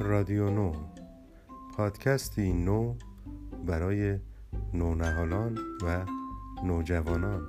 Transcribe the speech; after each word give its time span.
رادیو 0.00 0.50
نو. 0.50 0.72
پادکستی 1.76 2.52
نو 2.52 2.94
برای 3.66 4.18
نونهالان 4.74 5.58
و 5.82 6.04
نوجوانان. 6.64 7.46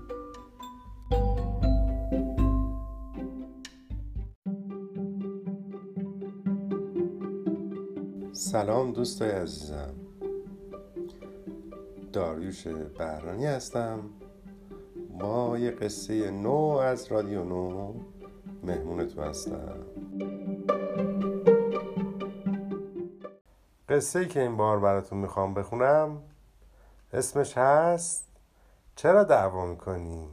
سلام 8.34 8.92
دوستای 8.92 9.32
عزیزم. 9.32 9.94
داریوش 12.14 12.68
بهرانی 12.68 13.46
هستم. 13.46 14.00
با 15.20 15.58
یه 15.60 15.72
قصه 15.72 16.32
نو 16.32 16.58
از 16.60 17.12
رادیو 17.12 17.44
نو. 17.44 17.94
مهمون 18.64 19.08
تو 19.08 19.22
هستم. 19.22 19.78
قصه 23.92 24.20
ای 24.20 24.28
که 24.28 24.42
این 24.42 24.58
بار 24.58 24.80
براتون 24.80 25.18
می‌خوام 25.18 25.54
بخونم 25.54 26.24
اسمش 27.14 27.58
هست 27.58 28.26
چرا 28.96 29.24
دعوا 29.24 29.66
می‌کنی؟ 29.66 30.30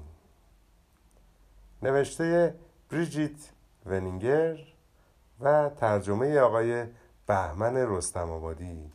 نوشته 1.82 2.54
بریجیت 2.90 3.50
ونینگر 3.86 4.58
و 5.40 5.70
ترجمه 5.76 6.38
آقای 6.38 6.84
بهمن 7.26 7.76
رستم 7.76 8.30
آبادی 8.30 8.92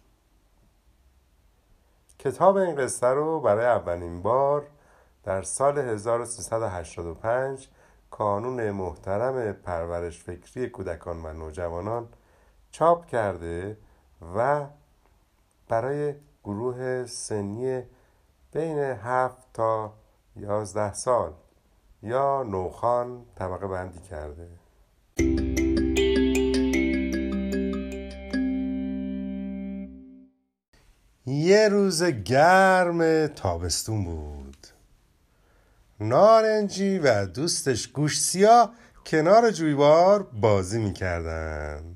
کتاب 2.19 2.55
این 2.55 2.75
قصه 2.75 3.07
رو 3.07 3.39
برای 3.39 3.65
اولین 3.65 4.21
بار 4.21 4.67
در 5.23 5.41
سال 5.41 5.77
1385 5.77 7.67
کانون 8.11 8.71
محترم 8.71 9.53
پرورش 9.53 10.23
فکری 10.23 10.69
کودکان 10.69 11.25
و 11.25 11.33
نوجوانان 11.33 12.07
چاپ 12.71 13.05
کرده 13.05 13.77
و 14.35 14.67
برای 15.67 16.13
گروه 16.43 17.05
سنی 17.05 17.81
بین 18.53 18.77
هفت 18.77 19.53
تا 19.53 19.93
یازده 20.35 20.93
سال 20.93 21.33
یا 22.03 22.43
نوخان 22.43 23.25
طبقه 23.35 23.67
بندی 23.67 23.99
کرده. 23.99 24.47
یه 31.25 31.69
روز 31.69 32.03
گرم 32.03 33.27
تابستون 33.27 34.05
بود. 34.05 34.67
نارنجی 35.99 36.99
و 36.99 37.25
دوستش 37.25 37.87
گوش 37.87 38.21
سیاه 38.21 38.73
کنار 39.05 39.51
جویبار 39.51 40.23
بازی 40.23 40.79
می‌کردن. 40.79 41.95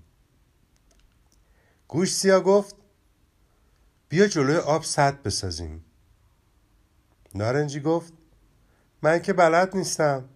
گوش 1.88 2.14
سیاه 2.14 2.44
گفت 2.44 2.76
بیا 4.10 4.28
جلوی 4.28 4.58
آب 4.58 4.84
سد 4.84 5.22
بسازیم. 5.22 5.86
نارنجی 7.36 7.80
گفت 7.80 8.14
من 9.02 9.20
که 9.20 9.34
بلد 9.34 9.76
نیستم. 9.78 10.30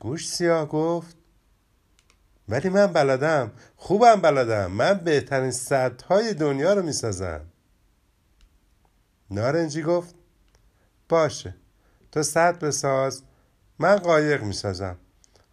گوش 0.00 0.28
سیاه 0.28 0.68
گفت 0.68 1.16
ولی 2.48 2.68
من 2.68 2.86
بلدم 2.86 3.52
خوبم 3.76 4.20
بلدم 4.20 4.72
من 4.72 4.94
بهترین 4.94 5.50
سدهای 5.50 6.34
دنیا 6.34 6.74
رو 6.74 6.82
می‌سازم. 6.82 7.46
نارنجی 9.30 9.82
گفت 9.82 10.14
باشه 11.08 11.54
تو 12.12 12.22
سد 12.22 12.58
بساز 12.58 13.22
من 13.78 13.96
قایق 13.96 14.42
می‌سازم. 14.42 14.98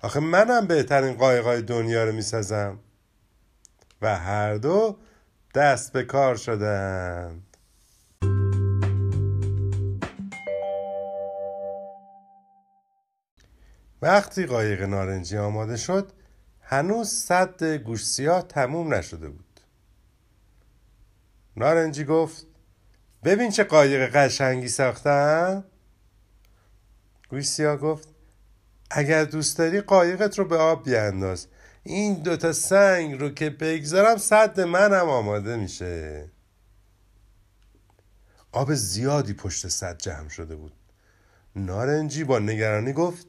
آخه 0.01 0.19
منم 0.19 0.67
بهترین 0.67 1.13
قایقای 1.13 1.61
دنیا 1.61 2.03
رو 2.03 2.11
می‌سازم. 2.11 2.79
و 4.03 4.15
هر 4.17 4.55
دو 4.55 4.97
دست 5.55 5.93
به 5.93 6.03
کار 6.03 6.35
شدند. 6.35 7.57
وقتی 14.01 14.45
قایق 14.45 14.81
نارنجی 14.81 15.38
آماده 15.38 15.78
شد 15.78 16.11
هنوز 16.61 17.09
صد 17.09 17.63
گوش 17.63 18.05
سیاه 18.05 18.41
تموم 18.41 18.94
نشده 18.94 19.29
بود. 19.29 19.59
نارنجی 21.57 22.05
گفت 22.05 22.47
ببین 23.23 23.51
چه 23.51 23.63
قایق 23.63 24.16
قشنگی 24.16 24.67
ساختم 24.67 25.63
گوش 27.29 27.45
سیاه 27.45 27.78
گفت 27.78 28.07
اگر 28.91 29.23
دوست 29.23 29.57
داری 29.57 29.81
قایقت 29.81 30.39
رو 30.39 30.45
به 30.45 30.57
آب 30.57 30.85
بیانداز. 30.85 31.47
این 31.83 32.13
دوتا 32.13 32.53
سنگ 32.53 33.19
رو 33.19 33.29
که 33.29 33.49
بگذارم 33.49 34.17
صد 34.17 34.59
منم 34.59 35.09
آماده 35.09 35.55
میشه. 35.57 36.29
آب 38.51 38.73
زیادی 38.73 39.33
پشت 39.33 39.67
صد 39.67 39.97
جمع 39.97 40.29
شده 40.29 40.55
بود. 40.55 40.73
نارنجی 41.55 42.23
با 42.23 42.39
نگرانی 42.39 42.93
گفت 42.93 43.27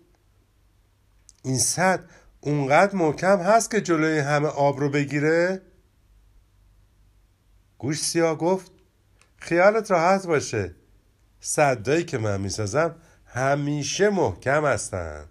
این 1.43 1.59
صد 1.59 2.05
اونقدر 2.41 2.95
محکم 2.95 3.39
هست 3.39 3.71
که 3.71 3.81
جلوی 3.81 4.19
همه 4.19 4.49
آب 4.49 4.81
رو 4.81 4.91
بگیره؟ 4.91 5.63
گوش 7.79 8.01
سیاه 8.01 8.39
گفت 8.39 8.73
خیالت 9.37 9.91
راحت 9.91 10.27
باشه. 10.27 10.75
صدایی 11.41 12.05
که 12.05 12.19
من 12.19 12.41
می‌سازم 12.41 12.97
همیشه 13.27 14.11
محکم 14.11 14.67
هستن. 14.67 15.29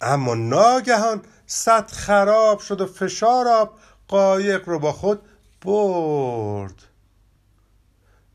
اما 0.00 0.34
ناگهان 0.34 1.22
صد 1.46 1.90
خراب 1.90 2.60
شد 2.60 2.80
و 2.80 2.86
فشار 2.86 3.48
آب 3.48 3.78
قایق 4.08 4.68
رو 4.68 4.78
با 4.78 4.92
خود 4.92 5.22
برد. 5.62 6.74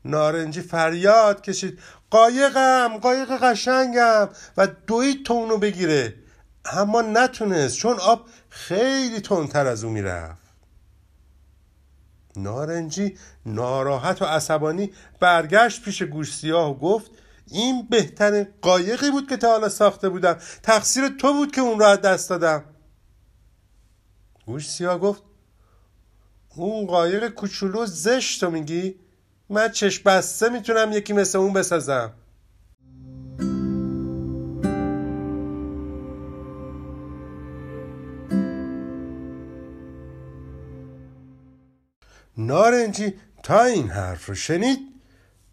نارنجی 0.04 0.60
فریاد 0.60 1.42
کشید. 1.42 1.78
قایقم 2.10 2.98
قایق 2.98 3.28
قشنگم 3.42 4.28
و 4.56 4.66
دوید 4.66 5.26
تا 5.26 5.34
اونو 5.34 5.58
بگیره. 5.58 6.14
اما 6.64 7.02
نتونست 7.02 7.76
چون 7.76 8.00
آب 8.00 8.26
خیلی 8.48 9.20
تندتر 9.20 9.66
از 9.66 9.84
او 9.84 9.90
می‌رفت. 9.90 10.44
نارنجی 12.36 13.18
ناراحت 13.46 14.22
و 14.22 14.24
عصبانی 14.24 14.92
برگشت 15.20 15.82
پیش 15.82 16.02
گوش 16.02 16.34
سیاه 16.34 16.70
و 16.70 16.74
گفت 16.74 17.10
این 17.46 17.86
بهترین 17.90 18.46
قایقی 18.62 19.10
بود 19.10 19.28
که 19.28 19.36
تا 19.36 19.50
حالا 19.50 19.68
ساخته 19.68 20.08
بودم. 20.08 20.36
تقصیر 20.62 21.08
تو 21.08 21.32
بود 21.32 21.52
که 21.52 21.60
اون 21.60 21.78
را 21.78 21.88
از 21.88 22.00
دست 22.00 22.30
دادم. 22.30 22.64
گوش 24.46 24.70
سیاه 24.70 24.98
گفت 24.98 25.22
اون 26.56 26.86
قایق 26.86 27.28
کوچولو 27.28 27.86
زشت 27.86 28.40
تو 28.40 28.50
میگی؟ 28.50 28.94
من 29.48 29.68
چشم 29.68 30.02
بسته 30.04 30.48
می‌تونم 30.48 30.92
یکی 30.92 31.12
مثل 31.12 31.38
اون 31.38 31.52
بسازم. 31.52 32.12
نارنجی 42.36 43.14
تا 43.42 43.64
این 43.64 43.88
حرف 43.88 44.26
رو 44.26 44.34
شنید 44.34 44.93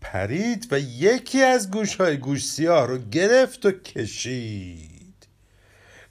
پرید 0.01 0.67
و 0.71 0.79
یکی 0.79 1.43
از 1.43 1.71
گوش 1.71 1.95
های 1.95 2.17
گوش 2.17 2.45
سیاه 2.45 2.87
رو 2.87 2.97
گرفت 2.97 3.65
و 3.65 3.71
کشید. 3.71 5.27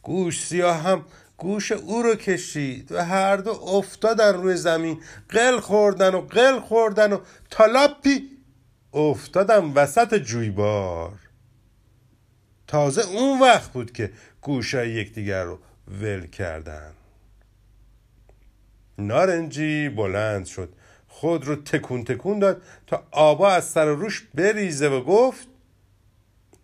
گوش 0.02 0.44
سیاه 0.44 0.82
هم 0.82 1.04
گوش 1.36 1.72
او 1.72 2.02
رو 2.02 2.14
کشید 2.14 2.92
و 2.92 3.04
هر 3.04 3.36
دو 3.36 3.50
افتادن 3.50 4.34
روی 4.34 4.56
زمین 4.56 5.00
قل 5.28 5.60
خوردن 5.60 6.14
و 6.14 6.20
قل 6.20 6.60
خوردن 6.60 7.12
و 7.12 7.20
تالاپی 7.50 8.30
افتادن 8.92 9.64
وسط 9.64 10.14
جویبار. 10.14 11.18
تازه 12.66 13.02
اون 13.02 13.40
وقت 13.40 13.72
بود 13.72 13.92
که 13.92 14.12
گوشای 14.40 14.90
یکدیگر 14.90 15.44
رو 15.44 15.58
ول 15.88 16.26
کردن. 16.26 16.92
نارنجی 18.98 19.88
بلند 19.88 20.46
شد. 20.46 20.72
خود 21.20 21.46
رو 21.46 21.56
تکون 21.56 22.04
تکون 22.04 22.38
داد 22.38 22.62
تا 22.86 23.06
آبا 23.10 23.50
از 23.50 23.64
سر 23.64 23.84
روش 23.84 24.28
بریزه 24.34 24.88
و 24.88 25.04
گفت 25.04 25.48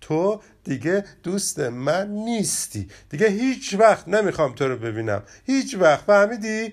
تو 0.00 0.40
دیگه 0.64 1.04
دوست 1.22 1.60
من 1.60 2.10
نیستی. 2.10 2.88
دیگه 3.10 3.28
هیچ 3.28 3.74
وقت 3.74 4.08
نمی‌خوام 4.08 4.54
تو 4.54 4.68
رو 4.68 4.76
ببینم. 4.76 5.22
هیچ 5.44 5.74
وقت 5.74 6.04
فهمیدی؟ 6.04 6.72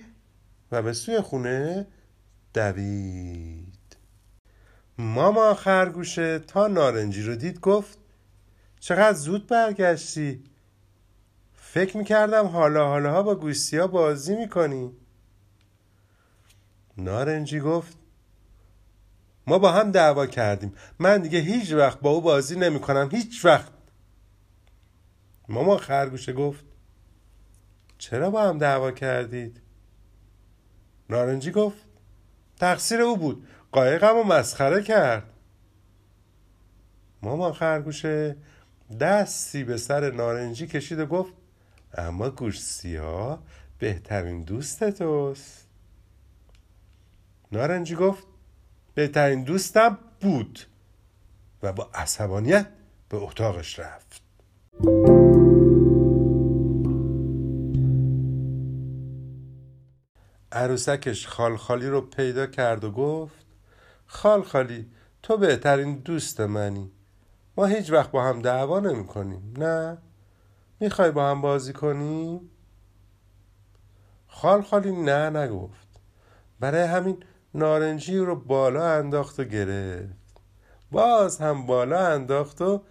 و 0.71 0.81
به 0.81 0.93
سوی 0.93 1.21
خونه 1.21 1.87
دوید. 2.53 3.97
ماما 4.97 5.53
خرگوشه 5.53 6.39
تا 6.39 6.67
نارنجی 6.67 7.23
رو 7.23 7.35
دید 7.35 7.59
گفت 7.59 7.97
چقدر 8.79 9.17
زود 9.17 9.47
برگشتی؟ 9.47 10.43
فکر 11.53 11.97
می‌کردم 11.97 12.45
حالا 12.45 12.87
حالا 12.87 13.23
با 13.23 13.35
گوشتی 13.35 13.87
بازی 13.87 14.35
می‌کنی. 14.35 14.91
نارنجی 16.97 17.59
گفت 17.59 17.97
ما 19.47 19.59
با 19.59 19.71
هم 19.71 19.91
دعوا 19.91 20.25
کردیم. 20.25 20.73
من 20.99 21.21
دیگه 21.21 21.39
هیچ 21.39 21.71
وقت 21.71 21.99
با 21.99 22.09
او 22.09 22.21
بازی 22.21 22.59
نمی 22.59 22.79
کنم 22.79 23.09
هیچ 23.11 23.45
وقت. 23.45 23.71
ماما 25.49 25.77
خرگوشه 25.77 26.33
گفت 26.33 26.65
چرا 27.97 28.29
با 28.29 28.41
هم 28.43 28.57
دعوا 28.57 28.91
کردید؟ 28.91 29.61
نارنجی 31.09 31.51
گفت 31.51 31.77
تقصیر 32.59 33.01
او 33.01 33.17
بود 33.17 33.47
قایقم 33.71 34.15
رو 34.15 34.23
مسخره 34.23 34.83
کرد. 34.83 35.29
مامان 37.21 37.53
خرگوشه 37.53 38.35
دستی 38.99 39.63
به 39.63 39.77
سر 39.77 40.11
نارنجی 40.11 40.67
کشید 40.67 40.99
و 40.99 41.05
گفت 41.05 41.33
اما 41.97 42.29
گوش 42.29 42.61
سیاه 42.61 43.43
بهترین 43.79 44.43
دوست 44.43 44.89
توست. 44.89 45.67
نارنجی 47.53 47.95
گفت 47.95 48.27
بهترین 48.93 49.43
دوستم 49.43 49.97
بود 50.21 50.59
و 51.63 51.73
با 51.73 51.89
عصبانیت 51.93 52.67
به 53.09 53.17
اتاقش 53.17 53.79
رفت. 53.79 54.21
عروسکش 60.51 61.27
خالخالی 61.27 61.87
رو 61.87 62.01
پیدا 62.01 62.47
کرد 62.47 62.83
و 62.83 62.91
گفت 62.91 63.45
خالخالی 64.05 64.91
تو 65.23 65.37
بهترین 65.37 65.95
دوست 65.95 66.41
منی. 66.41 66.91
ما 67.57 67.65
هیچ 67.65 67.91
وقت 67.91 68.11
با 68.11 68.23
هم 68.23 68.41
دعوا 68.41 68.79
نمی 68.79 69.07
کنیم 69.07 69.53
نه؟ 69.57 69.97
می‌خوای 70.79 71.11
با 71.11 71.29
هم 71.29 71.41
بازی 71.41 71.73
کنیم؟ 71.73 72.49
خالخالی 74.27 74.91
نه 74.91 75.29
نگفت. 75.29 75.87
برای 76.59 76.87
همین 76.87 77.23
نارنجی 77.55 78.17
رو 78.17 78.35
بالا 78.35 78.91
انداخت 78.91 79.39
و 79.39 79.43
گرفت. 79.43 80.13
باز 80.91 81.37
هم 81.37 81.65
بالا 81.65 82.07
انداخت 82.07 82.61
و 82.61 82.83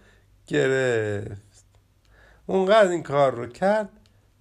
گرفت. 0.47 1.65
اونقدر 2.45 2.89
این 2.89 3.03
کار 3.03 3.35
رو 3.35 3.47
کرد 3.47 3.89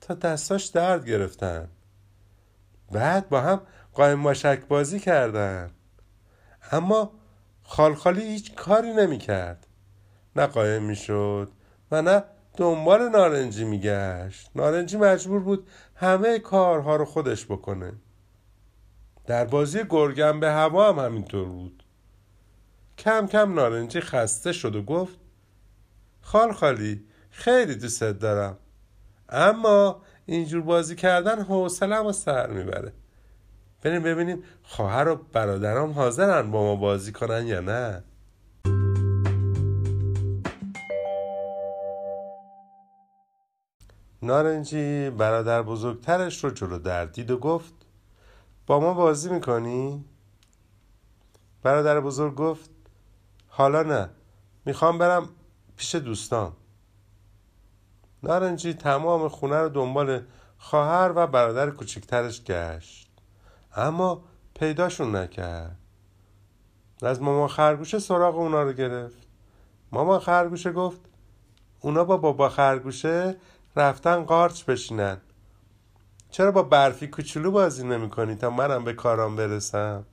تا 0.00 0.14
دستاش 0.14 0.66
درد 0.66 1.06
گرفتن. 1.06 1.68
بعد 2.92 3.28
با 3.28 3.40
هم 3.40 3.60
قایم 3.92 4.18
ماشک 4.18 4.60
بازی 4.68 5.00
کردن. 5.00 5.70
اما 6.72 7.12
خالخالی 7.62 8.22
هیچ 8.22 8.54
کاری 8.54 8.92
نمی 8.92 9.18
کرد. 9.18 9.66
نه 10.36 10.46
قایم 10.46 10.82
می 10.82 10.96
شد 10.96 11.50
و 11.90 12.02
نه 12.02 12.24
دنبال 12.56 13.08
نارنجی 13.08 13.64
میگشت 13.64 14.50
نارنجی 14.54 14.96
مجبور 14.96 15.40
بود 15.40 15.68
همه 15.94 16.38
کارها 16.38 16.96
رو 16.96 17.04
خودش 17.04 17.44
بکنه. 17.44 17.92
در 19.26 19.44
بازی 19.44 19.80
گرگم 19.90 20.40
به 20.40 20.50
هوا 20.50 20.92
هم 20.92 20.98
همینطور 20.98 21.48
بود. 21.48 21.82
کم 22.98 23.26
کم 23.26 23.54
نارنجی 23.54 24.00
خسته 24.00 24.52
شد 24.52 24.76
و 24.76 24.82
گفت 24.82 25.18
خال 26.20 26.52
خالی 26.52 27.04
خیلی 27.30 27.74
دوستت 27.74 28.18
دارم. 28.18 28.56
اما 29.28 30.02
اینجور 30.26 30.62
بازی 30.62 30.96
کردن 30.96 31.42
حوصلم 31.42 32.06
و 32.06 32.12
سر 32.12 32.46
می‌بره. 32.50 32.92
بریم 33.82 34.02
ببینیم 34.02 34.42
خواهر 34.62 35.08
و 35.08 35.16
برادرام 35.16 35.92
حاضرن 35.92 36.50
با 36.50 36.62
ما 36.62 36.76
بازی 36.76 37.12
کنن 37.12 37.46
یا 37.46 37.60
نه. 37.60 38.04
نارنجی 44.22 45.10
برادر 45.10 45.62
بزرگترش 45.62 46.44
رو 46.44 46.50
جلو 46.50 46.78
در 46.78 47.04
دید 47.04 47.30
و 47.30 47.38
گفت 47.38 47.81
با 48.66 48.80
ما 48.80 48.94
بازی 48.94 49.30
می‌کنی؟ 49.30 50.04
برادر 51.62 52.00
بزرگ 52.00 52.34
گفت 52.34 52.70
حالا 53.48 53.82
نه 53.82 54.10
می‌خوام 54.64 54.98
برم 54.98 55.28
پیش 55.76 55.94
دوستان. 55.94 56.52
نارنجی 58.22 58.74
تمام 58.74 59.28
خونه 59.28 59.56
رو 59.56 59.68
دنبال 59.68 60.22
خواهر 60.58 61.12
و 61.16 61.26
برادر 61.26 61.70
کوچکترش 61.70 62.44
گشت. 62.44 63.10
اما 63.76 64.24
پیداشون 64.54 65.16
نکرد. 65.16 65.78
از 67.02 67.22
مامان 67.22 67.48
خرگوشه 67.48 67.98
سراغ 67.98 68.36
اونا 68.36 68.62
رو 68.62 68.72
گرفت. 68.72 69.26
مامان 69.92 70.20
خرگوشه 70.20 70.72
گفت 70.72 71.00
اونا 71.80 72.04
با 72.04 72.16
بابا 72.16 72.48
خرگوشه 72.48 73.36
رفتن 73.76 74.24
قارچ 74.24 74.64
بشینن. 74.64 75.20
چرا 76.32 76.52
با 76.52 76.62
برفی 76.62 77.06
کوچولو 77.06 77.50
بازی 77.50 77.84
نمی 77.84 78.36
تا 78.36 78.50
منم 78.50 78.84
به 78.84 78.92
کارام 78.92 79.36
برسم؟ 79.36 80.04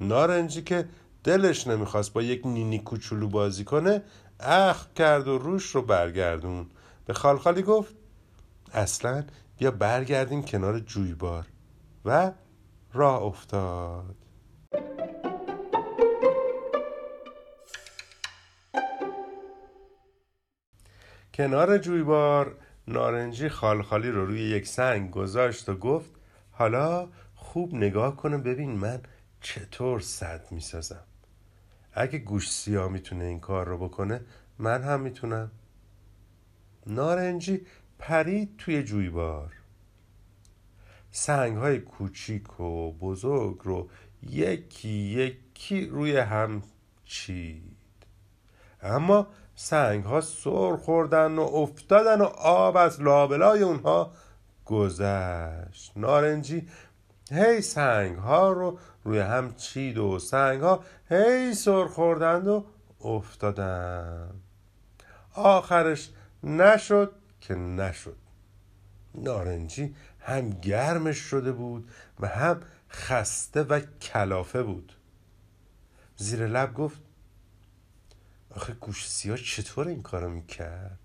نارنجی 0.00 0.62
که 0.62 0.88
دلش 1.24 1.66
نمی‌خواست 1.66 2.12
با 2.12 2.22
یک 2.22 2.46
نینی 2.46 2.78
کوچولو 2.78 3.28
بازی 3.28 3.64
کنه 3.64 4.02
اخ 4.40 4.86
کرد 4.96 5.28
و 5.28 5.38
روش 5.38 5.64
رو 5.66 5.82
برگردون. 5.82 6.66
به 7.06 7.14
خالخالی 7.14 7.62
گفت 7.62 7.94
اصلا 8.72 9.24
بیا 9.58 9.70
برگردیم 9.70 10.42
کنار 10.42 10.78
جویبار. 10.78 11.46
و 12.04 12.32
راه 12.92 13.22
افتاد. 13.22 14.14
کنار 21.34 21.78
جویبار 21.78 22.56
نارنجی 22.88 23.48
خالخالی 23.48 24.10
رو 24.10 24.26
روی 24.26 24.40
یک 24.40 24.66
سنگ 24.66 25.10
گذاشت 25.10 25.68
و 25.68 25.74
گفت 25.74 26.10
حالا 26.50 27.08
خوب 27.34 27.74
نگاه 27.74 28.16
کنم 28.16 28.42
ببین 28.42 28.70
من 28.70 29.00
چطور 29.40 30.00
صد 30.00 30.46
می‌سازم. 30.50 31.04
اگه 31.92 32.18
گوش 32.18 32.52
سیاه 32.52 32.88
می‌تونه 32.88 33.24
این 33.24 33.40
کار 33.40 33.66
رو 33.66 33.78
بکنه 33.78 34.20
من 34.58 34.82
هم 34.82 35.00
می‌تونم. 35.00 35.50
نارنجی 36.86 37.66
پرید 37.98 38.56
توی 38.58 38.82
جویبار. 38.82 39.52
سنگ 41.10 41.56
های 41.56 41.78
کوچیک 41.78 42.60
و 42.60 42.92
بزرگ 42.92 43.60
رو 43.64 43.90
یکی 44.22 44.88
یکی 44.88 45.86
روی 45.86 46.16
هم 46.16 46.62
چید. 47.04 47.76
اما 48.82 49.28
سنگ 49.56 50.04
ها 50.04 50.20
سر 50.20 50.76
خوردن 50.76 51.38
و 51.38 51.42
افتادن 51.42 52.20
و 52.20 52.24
آب 52.38 52.76
از 52.76 53.00
لابلای 53.00 53.62
اونها 53.62 54.12
گذشت. 54.64 55.92
نارنجی 55.96 56.68
هی 57.30 57.60
سنگ 57.60 58.16
ها 58.18 58.52
رو 58.52 58.78
روی 59.04 59.18
هم 59.18 59.54
چید 59.54 59.98
و 59.98 60.18
سنگ 60.18 60.60
ها 60.60 60.84
هی 61.08 61.54
سر 61.54 61.86
خوردند 61.86 62.48
و 62.48 62.64
افتادن 63.00 64.30
آخرش 65.34 66.10
نشد 66.44 67.12
که 67.40 67.54
نشد. 67.54 68.16
نارنجی 69.14 69.94
هم 70.20 70.50
گرمش 70.50 71.18
شده 71.18 71.52
بود 71.52 71.90
و 72.20 72.28
هم 72.28 72.60
خسته 72.90 73.62
و 73.62 73.80
کلافه 73.80 74.62
بود. 74.62 74.92
زیر 76.16 76.46
لب 76.46 76.74
گفت 76.74 77.00
آخه 78.56 78.72
گوش 78.72 79.08
سیاه 79.08 79.36
چطور 79.36 79.88
این 79.88 80.02
کارو 80.02 80.30
می‌کرد؟ 80.30 80.98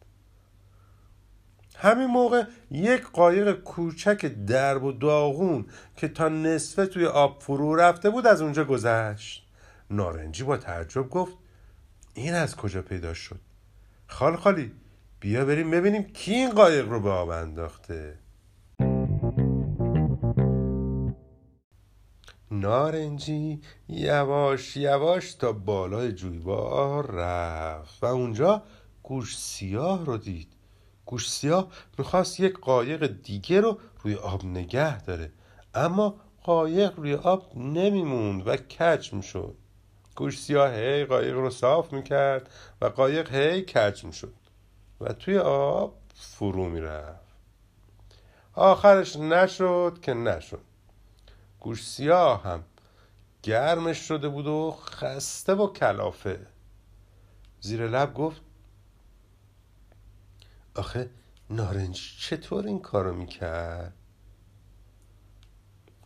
همین 1.75 2.08
موقع 2.08 2.44
یک 2.72 3.03
قایق 3.03 3.51
کوچک 3.51 4.25
درب 4.25 4.84
و 4.84 4.91
داغون 4.91 5.65
که 5.96 6.08
تا 6.08 6.29
نصفه 6.29 6.86
توی 6.86 7.06
آب 7.06 7.41
فرو 7.41 7.75
رفته 7.75 8.10
بود 8.10 8.27
از 8.27 8.41
اونجا 8.41 8.63
گذشت. 8.63 9.48
نارنجی 9.89 10.44
با 10.44 10.58
تعجب 10.58 11.10
گفت 11.10 11.38
این 12.13 12.34
از 12.34 12.56
کجا 12.56 12.82
پیدا 12.82 13.13
شد؟ 13.13 13.39
خال 14.08 14.36
خالی 14.36 14.72
بیا 15.20 15.46
بریم 15.46 15.72
ببینیم 15.72 16.03
کی 16.03 16.34
این 16.34 16.51
قایق 16.51 16.89
رو 16.89 17.00
به 17.00 17.10
آب 17.10 17.29
انداخته. 17.29 18.18
نارنجی 22.51 23.62
یواش 23.89 24.77
یواش 24.77 25.34
تا 25.34 25.51
بالای 25.51 26.12
جویبار 26.12 27.12
رفت 27.12 28.03
و 28.03 28.06
اونجا 28.06 28.63
گوش 29.03 29.38
سیاه 29.38 30.06
رو 30.06 30.18
دید. 30.18 30.48
گوش 31.06 31.32
سیاه 31.32 31.68
می‌خواست 31.98 32.39
یک 32.39 32.60
قایق 32.60 33.08
دیگه 33.24 33.62
رو 33.62 33.79
روی 34.03 34.15
آب 34.15 34.46
نگه 34.46 35.01
داره 35.01 35.32
اما 35.74 36.15
قایق 36.44 37.00
روی 37.00 37.15
آب 37.15 37.58
نمیموند 37.58 38.48
و 38.48 38.56
کج 38.58 39.13
می‌شد 39.13 39.56
گوش 40.15 40.39
سیاه 40.39 40.74
هی 40.74 41.06
قایق 41.06 41.34
رو 41.34 41.50
صاف 41.50 41.94
می‌کرد 41.94 42.50
و 42.82 42.86
قایق 42.86 43.36
هی 43.36 43.62
کج 43.62 44.03
می‌شد 44.03 44.34
و 45.01 45.13
توی 45.13 45.38
آب 45.38 45.96
فرو 46.15 46.70
می‌رفت. 46.70 47.29
آخرش 48.53 49.15
نشد 49.15 49.98
که 50.01 50.13
نشد. 50.13 50.69
گوش 51.60 51.88
سیاه 51.88 52.44
هم 52.44 52.63
گرمش 53.44 53.98
شده 53.98 54.30
بود 54.30 54.48
و 54.48 54.72
خسته 54.72 55.54
و 55.54 55.74
کلافه. 55.74 56.48
زیر 57.62 57.88
لب 57.88 58.13
گفت 58.13 58.42
آخه 60.75 61.10
نارنجی 61.50 62.16
چطور 62.20 62.66
این 62.66 62.80
کارو 62.80 63.16
می‌کرد؟ 63.16 63.94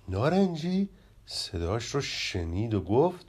نارنجی 0.07 0.89
صداش 1.25 1.95
رو 1.95 2.01
شنید 2.01 2.73
و 2.73 2.81
گفت 2.81 3.25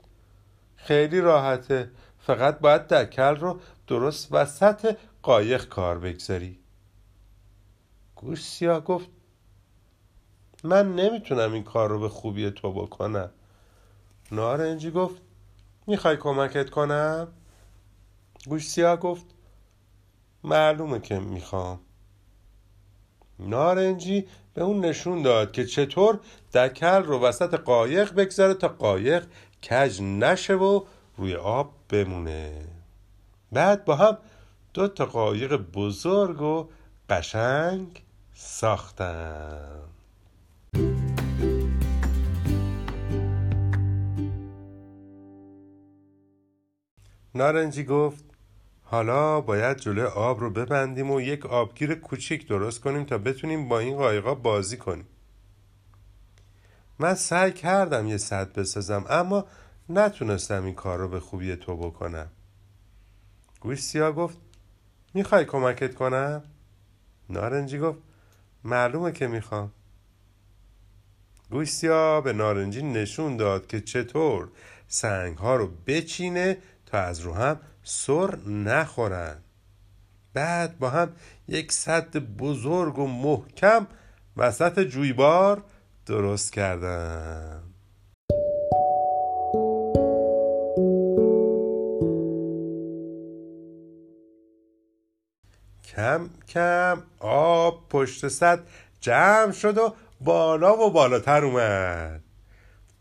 خیلی 0.75 1.21
راحته 1.21 1.91
فقط 2.19 2.59
باید 2.59 2.87
دکل 2.87 3.35
رو 3.35 3.59
درست 3.87 4.27
وسط 4.31 4.97
قایق 5.21 5.65
کار 5.65 5.99
بگذاری. 5.99 6.59
گوش 8.15 8.43
سیاه 8.43 8.79
گفت 8.79 9.09
من 10.65 10.95
نمی‌تونم 10.95 11.53
این 11.53 11.63
کار 11.63 11.89
رو 11.89 11.99
به 11.99 12.09
خوبی 12.09 12.51
تو 12.51 12.71
بکنم. 12.71 13.29
نارنجی 14.31 14.91
گفت 14.91 15.21
می‌خوای 15.87 16.17
کمکت 16.17 16.69
کنم؟ 16.69 17.27
گوش 18.47 18.67
سیاه 18.67 18.97
گفت 18.97 19.25
معلومه 20.43 20.99
که 20.99 21.19
می‌خوام. 21.19 21.79
نارنجی 23.39 24.27
به 24.53 24.61
اون 24.63 24.85
نشون 24.85 25.21
داد 25.21 25.51
که 25.51 25.65
چطور 25.65 26.19
دکل 26.53 27.03
رو 27.03 27.19
وسط 27.19 27.53
قایق 27.53 28.13
بگذاره 28.13 28.53
تا 28.53 28.67
قایق 28.67 29.27
کج 29.69 30.01
نشه 30.01 30.55
و 30.55 30.81
روی 31.17 31.35
آب 31.35 31.73
بمونه. 31.89 32.67
بعد 33.51 33.85
با 33.85 33.95
هم 33.95 34.17
دو 34.73 34.87
تا 34.87 35.05
قایق 35.05 35.55
بزرگ 35.55 36.41
و 36.41 36.69
قشنگ 37.09 38.03
ساختن. 38.33 39.94
نارنجی 47.35 47.83
گفت 47.83 48.23
حالا 48.83 49.41
باید 49.41 49.77
جلوی 49.77 50.03
آب 50.03 50.39
رو 50.39 50.49
ببندیم 50.49 51.11
و 51.11 51.21
یک 51.21 51.45
آبگیر 51.45 51.95
کوچیک 51.95 52.47
درست 52.47 52.81
کنیم 52.81 53.03
تا 53.03 53.17
بتونیم 53.17 53.69
با 53.69 53.79
این 53.79 53.97
قایقا 53.97 54.35
بازی 54.35 54.77
کنیم. 54.77 55.07
من 56.99 57.15
سعی 57.15 57.51
کردم 57.51 58.07
یه 58.07 58.17
صد 58.17 58.53
بسازم 58.53 59.05
اما 59.09 59.45
نتونستم 59.89 60.65
این 60.65 60.75
کار 60.75 60.99
رو 60.99 61.07
به 61.07 61.19
خوبی 61.19 61.55
تو 61.55 61.77
بکنم. 61.77 62.27
گوش 63.59 63.79
سیاه 63.79 64.11
گفت 64.11 64.37
می‌خوای 65.13 65.45
کمکت 65.45 65.95
کنم؟ 65.95 66.43
نارنجی 67.29 67.79
گفت 67.79 67.99
معلومه 68.63 69.11
که 69.11 69.27
می‌خوام. 69.27 69.71
گوش 71.55 71.71
سیاه 71.71 72.23
به 72.23 72.33
نارنجی 72.33 72.81
نشون 72.81 73.37
داد 73.37 73.67
که 73.67 73.81
چطور 73.81 74.47
سنگ 74.87 75.37
ها 75.37 75.55
رو 75.55 75.69
بچینه 75.87 76.57
تا 76.85 76.97
از 76.97 77.19
رو 77.19 77.33
هم 77.33 77.59
سر 77.83 78.35
نخورن. 78.47 79.37
بعد 80.33 80.79
با 80.79 80.89
هم 80.89 81.13
یک 81.47 81.71
صد 81.71 82.17
بزرگ 82.17 82.99
و 82.99 83.07
محکم 83.07 83.87
وسط 84.37 84.79
جویبار 84.79 85.63
درست 86.05 86.53
کردن. 86.53 87.61
کم 95.95 96.29
کم 96.47 97.03
آب 97.19 97.89
پشت 97.89 98.27
صد 98.27 98.59
جمع 99.01 99.51
شد 99.51 99.77
و 99.77 99.93
بالا 100.21 100.77
و 100.77 100.91
بالاتر 100.91 101.45
اومد. 101.45 102.21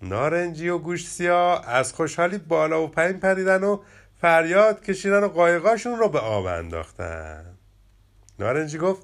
نارنجی 0.02 0.68
و 0.68 0.78
گوش 0.78 1.08
سیاه 1.08 1.68
از 1.68 1.92
خوشحالی 1.92 2.38
بالا 2.38 2.82
و 2.82 2.88
پایین 2.88 3.20
پریدن 3.20 3.64
و 3.64 3.80
فریاد 4.20 4.84
کشیدن 4.84 5.24
و 5.24 5.28
قایقاشون 5.28 5.98
رو 5.98 6.08
به 6.08 6.18
آب 6.18 6.46
انداختن. 6.46 7.44
نارنجی 8.38 8.78
گفت 8.78 9.02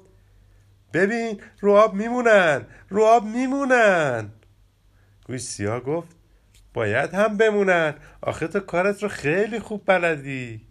ببین 0.93 1.41
رو 1.59 1.71
آب 1.71 1.93
میمونن 1.93 2.65
رو 2.89 3.03
آب 3.03 3.25
میمونن. 3.25 4.29
گوش 5.25 5.41
سیاه 5.41 5.79
گفت 5.79 6.15
باید 6.73 7.13
هم 7.13 7.37
بمونن 7.37 7.93
آخه 8.21 8.47
تو 8.47 8.59
کارت 8.59 9.03
رو 9.03 9.09
خیلی 9.09 9.59
خوب 9.59 9.83
بلدی. 9.85 10.67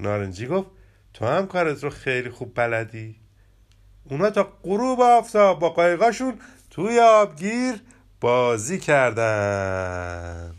نارنجی 0.00 0.46
گفت 0.46 0.70
تو 1.14 1.26
هم 1.26 1.46
کارت 1.46 1.84
رو 1.84 1.90
خیلی 1.90 2.30
خوب 2.30 2.52
بلدی. 2.54 3.16
اونا 4.04 4.30
تا 4.30 4.52
غروب 4.62 5.00
آفتاب 5.00 5.58
با 5.58 5.68
قایقاشون 5.70 6.38
توی 6.70 7.00
آبگیر 7.00 7.82
بازی 8.20 8.78
کردن 8.78 10.54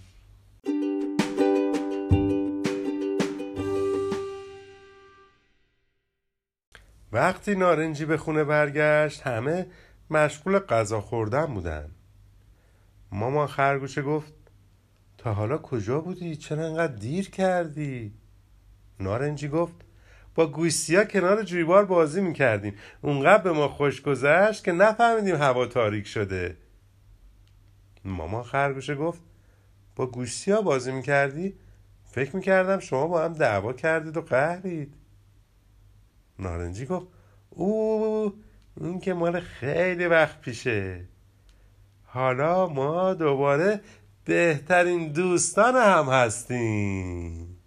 وقتی 7.12 7.56
نارنجی 7.56 8.06
به 8.06 8.18
خونه 8.18 8.44
برگشت 8.44 9.22
همه 9.22 9.68
مشغول 10.10 10.60
غذا 10.60 11.02
خوردن 11.02 11.46
بودن 11.46 11.92
مامان 13.12 13.48
خرگوشه 13.48 14.02
گفت 14.02 14.34
تا 15.18 15.34
حالا 15.34 15.58
کجا 15.58 16.02
بودی؟ 16.02 16.36
چرا 16.36 16.66
انقدر 16.66 16.96
دیر 16.96 17.30
کردی؟ 17.30 18.14
نارنجی 19.00 19.48
گفت 19.48 19.76
با 20.36 20.48
گوشتیا 20.48 21.06
کنار 21.06 21.44
جویبار 21.44 21.86
بازی 21.86 22.22
می‌کردیم. 22.22 22.76
اونقدر 23.02 23.44
به 23.44 23.52
ما 23.52 23.68
خوش 23.68 24.02
گذشت 24.02 24.64
که 24.64 24.72
نفهمیدیم 24.72 25.36
هوا 25.36 25.66
تاریک 25.66 26.08
شده. 26.08 26.58
مامان 28.06 28.44
خرگوشه 28.44 28.96
گفت 28.96 29.22
با 29.96 30.08
گوشتیا 30.08 30.62
بازی 30.62 30.92
می‌کردی؟ 30.92 31.56
فکر 32.04 32.36
می‌کردم 32.36 32.80
شما 32.80 33.08
با 33.08 33.24
هم 33.24 33.34
دعوا 33.34 33.74
کردید 33.74 34.18
و 34.18 34.22
قهرید. 34.22 34.94
نارنجی 36.40 36.86
گفت 36.86 37.08
او 37.50 38.34
این 38.82 39.00
که 39.00 39.14
مال 39.14 39.40
خیلی 39.40 40.06
وقت 40.06 40.42
پیشه. 40.42 41.06
حالا 42.06 42.68
ما 42.68 43.14
دوباره 43.14 43.82
بهترین 44.26 45.12
دوستان 45.12 45.76
هم 45.76 46.06
هستیم. 46.06 47.61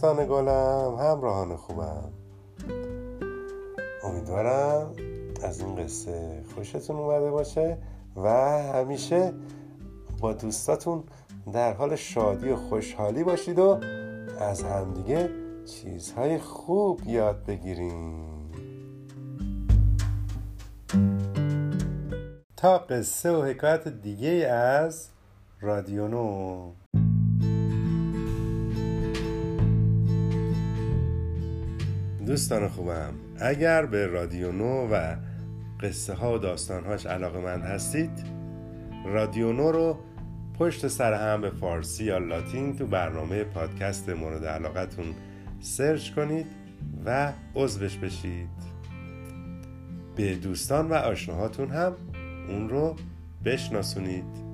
دوستان 0.00 0.26
گلم 0.26 0.96
همراهان 1.00 1.56
خوبم. 1.56 2.12
امیدوارم 4.04 4.92
از 5.42 5.60
این 5.60 5.76
قصه 5.76 6.42
خوشتون 6.54 6.96
اومده 6.96 7.30
باشه 7.30 7.78
و 8.16 8.28
همیشه 8.72 9.32
با 10.20 10.32
دوستاتون 10.32 11.04
در 11.52 11.72
حال 11.72 11.96
شادی 11.96 12.48
و 12.48 12.56
خوشحالی 12.56 13.24
باشید 13.24 13.58
و 13.58 13.80
از 14.40 14.62
همدیگه 14.62 15.30
چیزهای 15.66 16.38
خوب 16.38 17.00
یاد 17.06 17.44
بگیریم. 17.44 18.50
تا 22.56 22.78
قصه 22.78 23.32
و 23.32 23.42
حکایت 23.42 23.88
دیگه 23.88 24.30
از 24.48 25.08
رادیونو 25.60 26.72
دوستان 32.28 32.68
خوبم 32.68 33.14
اگر 33.40 33.86
به 33.86 34.06
رادیو 34.06 34.52
نو 34.52 34.88
و 34.92 35.16
قصه 35.80 36.14
ها 36.14 36.34
و 36.34 36.38
داستانهاش 36.38 37.06
علاقه 37.06 37.40
مند 37.40 37.62
هستید 37.62 38.10
رادیو 39.06 39.52
نو 39.52 39.72
رو 39.72 39.98
پشت 40.58 40.88
سر 40.88 41.12
هم 41.12 41.40
به 41.40 41.50
فارسی 41.50 42.04
یا 42.04 42.18
لاتین 42.18 42.76
تو 42.76 42.86
برنامه 42.86 43.44
پادکست 43.44 44.08
مورد 44.08 44.44
علاقتون 44.44 45.06
سرچ 45.60 46.10
کنید 46.10 46.46
و 47.04 47.32
عضوش 47.54 47.96
بشید. 47.96 48.48
به 50.16 50.34
دوستان 50.34 50.88
و 50.88 50.94
آشناهاتون 50.94 51.70
هم 51.70 51.92
اون 52.48 52.68
رو 52.68 52.96
بشناسونید. 53.44 54.47